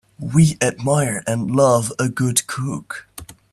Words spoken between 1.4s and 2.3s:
love a